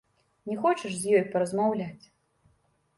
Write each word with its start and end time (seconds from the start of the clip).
Не 0.51 0.55
хочаш 0.63 0.97
з 0.97 1.13
ёй 1.19 1.23
паразмаўляць? 1.37 2.05